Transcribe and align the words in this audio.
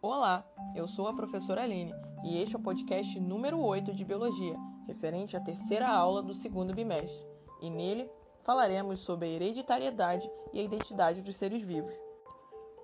Olá, 0.00 0.46
eu 0.76 0.86
sou 0.86 1.08
a 1.08 1.12
professora 1.12 1.64
Aline 1.64 1.92
e 2.22 2.40
este 2.40 2.54
é 2.54 2.58
o 2.58 2.62
podcast 2.62 3.18
número 3.18 3.58
8 3.58 3.92
de 3.92 4.04
Biologia, 4.04 4.56
referente 4.86 5.36
à 5.36 5.40
terceira 5.40 5.88
aula 5.88 6.22
do 6.22 6.36
segundo 6.36 6.72
bimestre. 6.72 7.26
E 7.60 7.68
nele 7.68 8.08
falaremos 8.42 9.00
sobre 9.00 9.26
a 9.26 9.30
hereditariedade 9.30 10.30
e 10.52 10.60
a 10.60 10.62
identidade 10.62 11.20
dos 11.20 11.34
seres 11.34 11.64
vivos. 11.64 11.92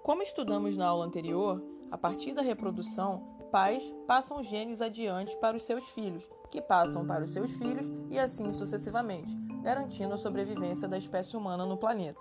Como 0.02 0.24
estudamos 0.24 0.76
na 0.76 0.88
aula 0.88 1.04
anterior, 1.04 1.62
a 1.88 1.96
partir 1.96 2.32
da 2.32 2.42
reprodução, 2.42 3.38
pais 3.52 3.94
passam 4.08 4.42
genes 4.42 4.82
adiante 4.82 5.36
para 5.36 5.56
os 5.56 5.62
seus 5.62 5.84
filhos, 5.90 6.28
que 6.50 6.60
passam 6.60 7.06
para 7.06 7.22
os 7.22 7.32
seus 7.32 7.52
filhos 7.52 7.86
e 8.10 8.18
assim 8.18 8.52
sucessivamente, 8.52 9.32
garantindo 9.62 10.14
a 10.14 10.18
sobrevivência 10.18 10.88
da 10.88 10.98
espécie 10.98 11.36
humana 11.36 11.64
no 11.64 11.76
planeta. 11.76 12.20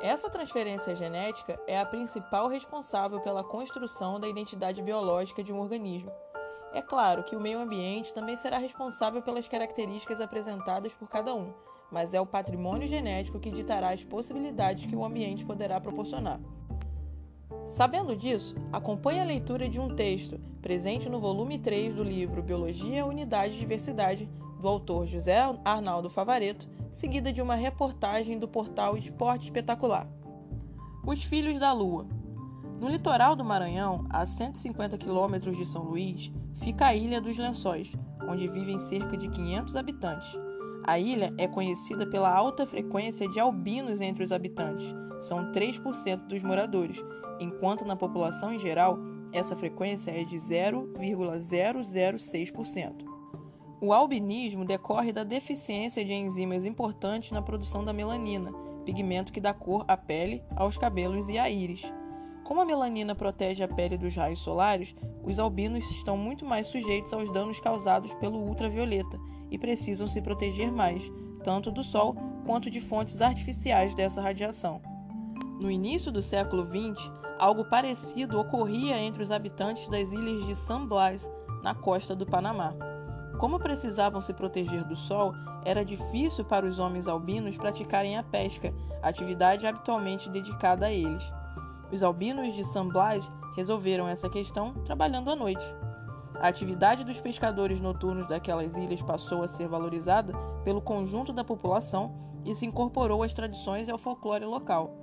Essa 0.00 0.30
transferência 0.30 0.96
genética 0.96 1.60
é 1.66 1.78
a 1.78 1.84
principal 1.84 2.48
responsável 2.48 3.20
pela 3.20 3.44
construção 3.44 4.18
da 4.18 4.26
identidade 4.26 4.80
biológica 4.80 5.44
de 5.44 5.52
um 5.52 5.60
organismo. 5.60 6.10
É 6.72 6.80
claro 6.80 7.22
que 7.22 7.36
o 7.36 7.40
meio 7.40 7.60
ambiente 7.60 8.14
também 8.14 8.34
será 8.34 8.56
responsável 8.56 9.20
pelas 9.20 9.46
características 9.46 10.18
apresentadas 10.18 10.94
por 10.94 11.06
cada 11.06 11.34
um, 11.34 11.52
mas 11.92 12.14
é 12.14 12.20
o 12.20 12.24
patrimônio 12.24 12.88
genético 12.88 13.38
que 13.38 13.50
ditará 13.50 13.90
as 13.90 14.02
possibilidades 14.02 14.86
que 14.86 14.96
o 14.96 15.04
ambiente 15.04 15.44
poderá 15.44 15.78
proporcionar. 15.78 16.40
Sabendo 17.66 18.16
disso, 18.16 18.56
acompanhe 18.72 19.20
a 19.20 19.24
leitura 19.24 19.68
de 19.68 19.78
um 19.78 19.88
texto 19.88 20.40
presente 20.62 21.10
no 21.10 21.20
volume 21.20 21.58
3 21.58 21.94
do 21.94 22.02
livro 22.02 22.42
Biologia, 22.42 23.04
Unidade 23.04 23.54
e 23.54 23.60
Diversidade, 23.60 24.30
do 24.60 24.68
autor 24.68 25.06
José 25.06 25.38
Arnaldo 25.64 26.08
Favareto, 26.08 26.68
seguida 26.92 27.32
de 27.32 27.42
uma 27.42 27.54
reportagem 27.54 28.38
do 28.38 28.46
portal 28.46 28.96
Esporte 28.96 29.44
Espetacular. 29.44 30.06
Os 31.04 31.24
Filhos 31.24 31.58
da 31.58 31.72
Lua. 31.72 32.06
No 32.78 32.88
litoral 32.88 33.34
do 33.34 33.44
Maranhão, 33.44 34.06
a 34.08 34.24
150 34.24 34.96
quilômetros 34.98 35.56
de 35.56 35.66
São 35.66 35.82
Luís, 35.82 36.30
fica 36.56 36.86
a 36.86 36.94
Ilha 36.94 37.20
dos 37.20 37.36
Lençóis, 37.36 37.92
onde 38.28 38.46
vivem 38.46 38.78
cerca 38.78 39.16
de 39.16 39.28
500 39.28 39.76
habitantes. 39.76 40.38
A 40.84 40.98
ilha 40.98 41.34
é 41.36 41.46
conhecida 41.46 42.06
pela 42.06 42.32
alta 42.32 42.66
frequência 42.66 43.28
de 43.28 43.38
albinos 43.38 44.00
entre 44.00 44.24
os 44.24 44.32
habitantes, 44.32 44.94
são 45.20 45.52
3% 45.52 46.26
dos 46.26 46.42
moradores, 46.42 47.00
enquanto 47.38 47.84
na 47.84 47.94
população 47.94 48.52
em 48.52 48.58
geral 48.58 48.98
essa 49.32 49.54
frequência 49.54 50.10
é 50.10 50.24
de 50.24 50.34
0,006%. 50.36 53.19
O 53.82 53.94
albinismo 53.94 54.62
decorre 54.62 55.10
da 55.10 55.24
deficiência 55.24 56.04
de 56.04 56.12
enzimas 56.12 56.66
importantes 56.66 57.30
na 57.30 57.40
produção 57.40 57.82
da 57.82 57.94
melanina, 57.94 58.52
pigmento 58.84 59.32
que 59.32 59.40
dá 59.40 59.54
cor 59.54 59.86
à 59.88 59.96
pele, 59.96 60.42
aos 60.54 60.76
cabelos 60.76 61.30
e 61.30 61.38
à 61.38 61.48
íris. 61.48 61.90
Como 62.44 62.60
a 62.60 62.64
melanina 62.66 63.14
protege 63.14 63.64
a 63.64 63.68
pele 63.68 63.96
dos 63.96 64.14
raios 64.14 64.40
solares, 64.40 64.94
os 65.24 65.38
albinos 65.38 65.90
estão 65.92 66.14
muito 66.14 66.44
mais 66.44 66.66
sujeitos 66.66 67.10
aos 67.14 67.32
danos 67.32 67.58
causados 67.58 68.12
pelo 68.14 68.38
ultravioleta 68.38 69.18
e 69.50 69.56
precisam 69.56 70.06
se 70.06 70.20
proteger 70.20 70.70
mais, 70.70 71.02
tanto 71.42 71.70
do 71.70 71.82
sol 71.82 72.14
quanto 72.44 72.68
de 72.68 72.82
fontes 72.82 73.22
artificiais 73.22 73.94
dessa 73.94 74.20
radiação. 74.20 74.82
No 75.58 75.70
início 75.70 76.12
do 76.12 76.20
século 76.20 76.66
XX, 76.66 77.10
algo 77.38 77.64
parecido 77.64 78.38
ocorria 78.38 78.98
entre 78.98 79.22
os 79.22 79.30
habitantes 79.30 79.88
das 79.88 80.12
ilhas 80.12 80.44
de 80.44 80.54
San 80.54 80.86
Blas, 80.86 81.30
na 81.62 81.74
costa 81.74 82.14
do 82.14 82.26
Panamá. 82.26 82.89
Como 83.40 83.58
precisavam 83.58 84.20
se 84.20 84.34
proteger 84.34 84.84
do 84.84 84.94
sol, 84.94 85.32
era 85.64 85.82
difícil 85.82 86.44
para 86.44 86.66
os 86.66 86.78
homens 86.78 87.08
albinos 87.08 87.56
praticarem 87.56 88.18
a 88.18 88.22
pesca, 88.22 88.70
atividade 89.00 89.66
habitualmente 89.66 90.28
dedicada 90.28 90.84
a 90.84 90.92
eles. 90.92 91.24
Os 91.90 92.02
albinos 92.02 92.54
de 92.54 92.62
San 92.62 92.86
Blas 92.88 93.26
resolveram 93.56 94.06
essa 94.06 94.28
questão 94.28 94.74
trabalhando 94.84 95.30
à 95.30 95.34
noite. 95.34 95.64
A 96.34 96.48
atividade 96.48 97.02
dos 97.02 97.18
pescadores 97.18 97.80
noturnos 97.80 98.28
daquelas 98.28 98.76
ilhas 98.76 99.00
passou 99.00 99.42
a 99.42 99.48
ser 99.48 99.66
valorizada 99.66 100.34
pelo 100.62 100.82
conjunto 100.82 101.32
da 101.32 101.42
população 101.42 102.14
e 102.44 102.54
se 102.54 102.66
incorporou 102.66 103.22
às 103.22 103.32
tradições 103.32 103.88
e 103.88 103.90
ao 103.90 103.96
folclore 103.96 104.44
local. 104.44 104.94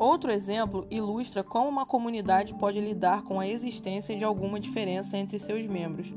Outro 0.00 0.32
exemplo 0.32 0.84
ilustra 0.90 1.44
como 1.44 1.68
uma 1.68 1.86
comunidade 1.86 2.54
pode 2.54 2.80
lidar 2.80 3.22
com 3.22 3.38
a 3.38 3.46
existência 3.46 4.16
de 4.16 4.24
alguma 4.24 4.58
diferença 4.58 5.16
entre 5.16 5.38
seus 5.38 5.64
membros. 5.64 6.12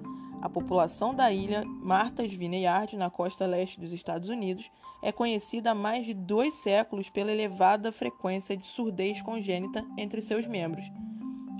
A 0.45 0.49
população 0.49 1.11
da 1.11 1.31
ilha 1.31 1.63
Martha's 1.65 2.31
Vineyard, 2.31 2.95
na 2.95 3.09
costa 3.09 3.47
leste 3.47 3.79
dos 3.79 3.91
Estados 3.91 4.29
Unidos, 4.29 4.69
é 5.01 5.11
conhecida 5.11 5.71
há 5.71 5.73
mais 5.73 6.05
de 6.05 6.13
dois 6.13 6.53
séculos 6.53 7.09
pela 7.09 7.31
elevada 7.31 7.91
frequência 7.91 8.55
de 8.55 8.67
surdez 8.67 9.23
congênita 9.23 9.83
entre 9.97 10.21
seus 10.21 10.45
membros. 10.45 10.85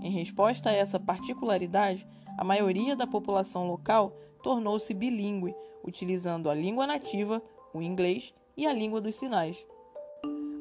Em 0.04 0.12
resposta 0.12 0.70
a 0.70 0.72
essa 0.72 1.00
particularidade, 1.00 2.08
a 2.38 2.44
maioria 2.44 2.96
da 2.96 3.08
população 3.08 3.66
local 3.66 4.16
tornou-se 4.44 4.94
bilíngue, 4.94 5.56
utilizando 5.84 6.48
a 6.48 6.54
língua 6.54 6.86
nativa, 6.86 7.42
o 7.74 7.82
inglês 7.82 8.36
e 8.56 8.68
a 8.68 8.72
língua 8.72 9.02
dos 9.02 9.16
sinais. 9.16 9.66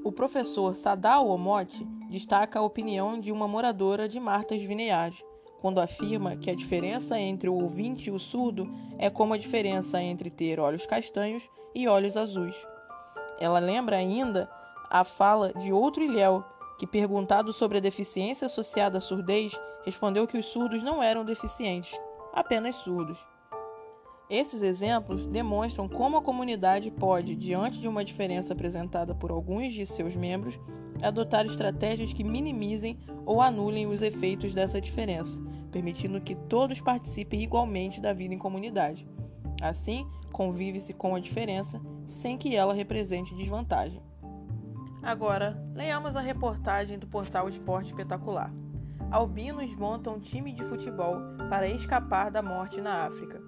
O 0.03 0.11
professor 0.11 0.75
Sadao 0.75 1.29
Omote 1.29 1.85
destaca 2.09 2.59
a 2.59 2.63
opinião 2.63 3.21
de 3.21 3.31
uma 3.31 3.47
moradora 3.47 4.09
de 4.09 4.19
Martha's 4.19 4.63
Vineyard 4.63 5.23
quando 5.65 5.81
afirma 5.81 6.37
que 6.37 6.51
a 6.51 6.55
diferença 6.55 7.19
entre 7.19 7.49
o 7.49 7.55
ouvinte 7.55 8.11
e 8.11 8.13
o 8.13 8.19
surdo 8.19 8.71
é 8.99 9.09
como 9.09 9.33
a 9.33 9.39
diferença 9.39 9.99
entre 9.99 10.29
ter 10.29 10.61
olhos 10.61 10.85
castanhos 10.85 11.49
e 11.75 11.89
olhos 11.89 12.19
azuis. 12.19 12.55
Ela 13.41 13.61
lembra 13.61 13.97
ainda 13.97 14.47
a 14.91 15.05
fala 15.05 15.55
de 15.55 15.73
outro 15.73 16.03
ilhéu, 16.03 16.45
que, 16.79 16.87
perguntado 16.87 17.51
sobre 17.51 17.79
a 17.79 17.81
deficiência 17.81 18.45
associada 18.45 18.99
à 18.99 19.01
surdez, 19.01 19.59
respondeu 19.87 20.27
que 20.27 20.37
os 20.37 20.45
surdos 20.45 20.83
não 20.83 21.03
eram 21.03 21.25
deficientes, 21.25 21.99
apenas 22.35 22.75
surdos. 22.77 23.17
Esses 24.29 24.61
exemplos 24.61 25.25
demonstram 25.25 25.89
como 25.89 26.19
a 26.19 26.23
comunidade 26.23 26.91
pode, 26.91 27.35
diante 27.35 27.79
de 27.79 27.89
uma 27.89 28.05
diferença 28.05 28.53
apresentada 28.53 29.15
por 29.15 29.31
alguns 29.31 29.73
de 29.73 29.87
seus 29.87 30.15
membros, 30.15 30.61
adotar 31.03 31.47
estratégias 31.47 32.13
que 32.13 32.23
minimizem 32.23 32.99
ou 33.25 33.41
anulem 33.41 33.87
os 33.87 34.03
efeitos 34.03 34.53
dessa 34.53 34.79
diferença, 34.79 35.41
permitindo 35.75 36.21
que 36.21 36.37
todos 36.37 36.81
participem 36.81 37.43
igualmente 37.43 38.01
da 38.01 38.13
vida 38.13 38.33
em 38.33 38.39
comunidade. 38.39 39.09
Assim, 39.61 40.07
convive-se 40.31 40.95
com 40.95 41.17
a 41.17 41.21
diferença 41.21 41.83
sem 42.07 42.39
que 42.39 42.55
ela 42.55 42.73
represente 42.73 43.35
desvantagem. 43.35 44.01
Agora, 45.03 45.61
leiamos 45.75 46.15
a 46.15 46.21
reportagem 46.21 46.97
do 46.97 47.09
portal 47.09 47.49
Esporte 47.49 47.89
Espetacular. 47.89 48.55
Albinos 49.11 49.75
montam 49.75 50.15
um 50.15 50.21
time 50.21 50.53
de 50.53 50.63
futebol 50.63 51.17
para 51.51 51.67
escapar 51.67 52.31
da 52.31 52.41
morte 52.41 52.81
na 52.81 53.07
África. 53.07 53.43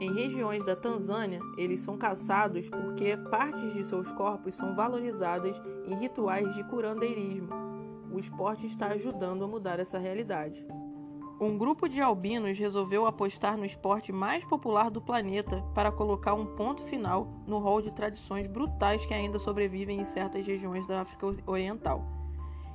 Em 0.00 0.14
regiões 0.14 0.64
da 0.64 0.76
Tanzânia, 0.76 1.40
eles 1.58 1.80
são 1.80 1.98
caçados 1.98 2.68
porque 2.70 3.16
partes 3.28 3.74
de 3.74 3.84
seus 3.84 4.10
corpos 4.12 4.54
são 4.54 4.76
valorizadas 4.76 5.60
em 5.84 5.96
rituais 5.96 6.54
de 6.54 6.62
curandeirismo. 6.62 7.50
O 8.12 8.20
esporte 8.20 8.66
está 8.66 8.86
ajudando 8.86 9.44
a 9.44 9.48
mudar 9.48 9.80
essa 9.80 9.98
realidade. 9.98 10.64
Um 11.40 11.56
grupo 11.56 11.88
de 11.88 12.02
albinos 12.02 12.58
resolveu 12.58 13.06
apostar 13.06 13.56
no 13.56 13.64
esporte 13.64 14.12
mais 14.12 14.44
popular 14.44 14.90
do 14.90 15.00
planeta 15.00 15.64
para 15.74 15.90
colocar 15.90 16.34
um 16.34 16.44
ponto 16.44 16.82
final 16.82 17.26
no 17.46 17.58
rol 17.58 17.80
de 17.80 17.90
tradições 17.90 18.46
brutais 18.46 19.06
que 19.06 19.14
ainda 19.14 19.38
sobrevivem 19.38 19.98
em 19.98 20.04
certas 20.04 20.46
regiões 20.46 20.86
da 20.86 21.00
África 21.00 21.34
Oriental. 21.46 22.04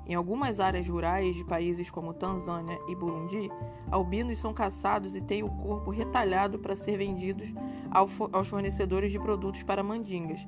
Em 0.08 0.16
algumas 0.16 0.60
áreas 0.60 0.88
rurais 0.88 1.36
de 1.36 1.44
países 1.44 1.92
como 1.92 2.12
Tanzânia 2.12 2.80
e 2.88 2.96
Burundi, 2.96 3.52
albinos 3.92 4.40
são 4.40 4.52
caçados 4.52 5.16
e 5.16 5.22
têm 5.22 5.44
o 5.44 5.58
corpo 5.58 5.92
retalhado 5.92 6.58
para 6.58 6.76
ser 6.76 6.98
vendidos 6.98 7.54
aos 7.92 8.48
fornecedores 8.48 9.12
de 9.12 9.20
produtos 9.20 9.62
para 9.62 9.84
mandingas. 9.84 10.40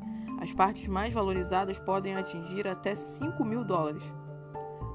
As 0.42 0.52
partes 0.52 0.88
mais 0.88 1.14
valorizadas 1.14 1.78
podem 1.78 2.16
atingir 2.16 2.68
até 2.68 2.96
5 2.96 3.46
mil 3.46 3.64
dólares. 3.64 4.04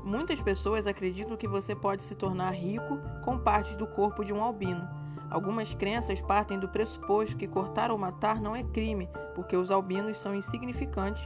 Muitas 0.04 0.42
pessoas 0.42 0.86
acreditam 0.86 1.36
que 1.36 1.46
você 1.46 1.76
pode 1.76 2.02
se 2.02 2.14
tornar 2.14 2.50
rico 2.50 2.98
com 3.22 3.38
partes 3.38 3.76
do 3.76 3.86
corpo 3.86 4.24
de 4.24 4.32
um 4.32 4.42
albino. 4.42 4.88
Algumas 5.30 5.72
crenças 5.72 6.20
partem 6.20 6.58
do 6.58 6.68
pressuposto 6.68 7.36
que 7.36 7.46
cortar 7.46 7.90
ou 7.90 7.96
matar 7.96 8.40
não 8.40 8.54
é 8.54 8.62
crime, 8.64 9.08
porque 9.34 9.56
os 9.56 9.70
albinos 9.70 10.18
são 10.18 10.34
insignificantes, 10.34 11.22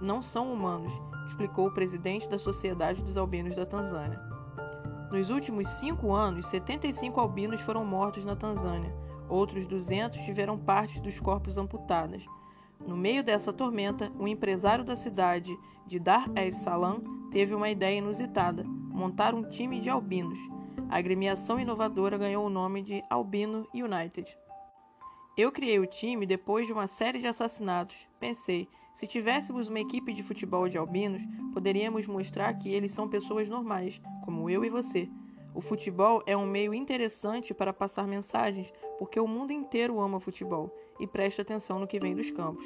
não 0.00 0.22
são 0.22 0.52
humanos, 0.52 0.92
explicou 1.26 1.66
o 1.66 1.74
presidente 1.74 2.28
da 2.28 2.38
Sociedade 2.38 3.02
dos 3.02 3.16
Albinos 3.16 3.56
da 3.56 3.66
Tanzânia. 3.66 4.20
Nos 5.10 5.30
últimos 5.30 5.68
cinco 5.70 6.14
anos, 6.14 6.46
75 6.46 7.18
albinos 7.18 7.62
foram 7.62 7.84
mortos 7.84 8.24
na 8.24 8.36
Tanzânia. 8.36 8.94
Outros 9.26 9.66
200 9.66 10.20
tiveram 10.20 10.58
partes 10.58 11.00
dos 11.00 11.18
corpos 11.18 11.56
amputadas. 11.56 12.24
No 12.86 12.96
meio 12.96 13.24
dessa 13.24 13.52
tormenta, 13.52 14.12
um 14.18 14.28
empresário 14.28 14.84
da 14.84 14.96
cidade 14.96 15.58
de 15.86 15.98
Dar 15.98 16.30
es 16.36 16.56
Salaam 16.56 17.17
teve 17.30 17.54
uma 17.54 17.70
ideia 17.70 17.98
inusitada: 17.98 18.64
montar 18.64 19.34
um 19.34 19.42
time 19.42 19.80
de 19.80 19.90
albinos. 19.90 20.38
A 20.88 20.98
agremiação 20.98 21.60
inovadora 21.60 22.16
ganhou 22.16 22.46
o 22.46 22.50
nome 22.50 22.82
de 22.82 23.02
Albino 23.10 23.66
United. 23.74 24.36
Eu 25.36 25.52
criei 25.52 25.78
o 25.78 25.86
time 25.86 26.26
depois 26.26 26.66
de 26.66 26.72
uma 26.72 26.86
série 26.86 27.20
de 27.20 27.26
assassinatos. 27.26 28.08
Pensei, 28.18 28.68
se 28.94 29.06
tivéssemos 29.06 29.68
uma 29.68 29.78
equipe 29.78 30.12
de 30.12 30.22
futebol 30.22 30.68
de 30.68 30.76
albinos, 30.76 31.22
poderíamos 31.52 32.06
mostrar 32.06 32.54
que 32.54 32.68
eles 32.68 32.90
são 32.90 33.08
pessoas 33.08 33.48
normais, 33.48 34.00
como 34.24 34.50
eu 34.50 34.64
e 34.64 34.68
você. 34.68 35.08
O 35.54 35.60
futebol 35.60 36.22
é 36.26 36.36
um 36.36 36.46
meio 36.46 36.74
interessante 36.74 37.54
para 37.54 37.72
passar 37.72 38.06
mensagens 38.06 38.72
porque 38.98 39.20
o 39.20 39.28
mundo 39.28 39.52
inteiro 39.52 40.00
ama 40.00 40.18
futebol 40.18 40.74
e 40.98 41.06
presta 41.06 41.42
atenção 41.42 41.78
no 41.78 41.86
que 41.86 42.00
vem 42.00 42.14
dos 42.14 42.30
campos. 42.30 42.64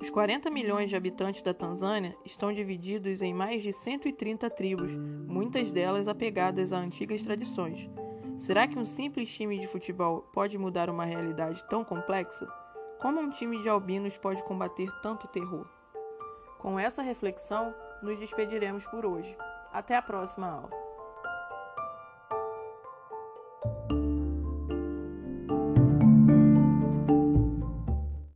Os 0.00 0.10
40 0.10 0.48
milhões 0.50 0.88
de 0.88 0.96
habitantes 0.96 1.42
da 1.42 1.52
Tanzânia 1.52 2.16
estão 2.24 2.52
divididos 2.52 3.20
em 3.20 3.34
mais 3.34 3.62
de 3.62 3.72
130 3.72 4.48
tribos, 4.48 4.92
muitas 4.94 5.72
delas 5.72 6.06
apegadas 6.06 6.72
a 6.72 6.78
antigas 6.78 7.20
tradições. 7.20 7.90
Será 8.38 8.68
que 8.68 8.78
um 8.78 8.84
simples 8.84 9.28
time 9.34 9.58
de 9.58 9.66
futebol 9.66 10.22
pode 10.32 10.56
mudar 10.56 10.88
uma 10.88 11.04
realidade 11.04 11.62
tão 11.68 11.82
complexa? 11.82 12.46
Como 13.00 13.20
um 13.20 13.30
time 13.30 13.60
de 13.60 13.68
albinos 13.68 14.16
pode 14.16 14.42
combater 14.44 14.88
tanto 15.02 15.26
terror? 15.26 15.66
Com 16.60 16.78
essa 16.78 17.02
reflexão, 17.02 17.74
nos 18.00 18.18
despediremos 18.20 18.84
por 18.86 19.04
hoje. 19.04 19.36
Até 19.72 19.96
a 19.96 20.02
próxima 20.02 20.48
aula. 20.48 20.87